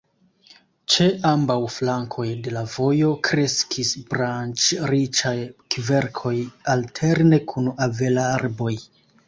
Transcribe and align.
Ĉe 0.93 1.09
ambaŭ 1.31 1.57
flankoj 1.73 2.25
de 2.47 2.53
la 2.55 2.63
vojo 2.77 3.11
kreskis 3.29 3.93
branĉriĉaj 4.15 5.37
kverkoj 5.77 6.35
alterne 6.77 7.43
kun 7.55 7.73
avelarboj. 7.89 8.75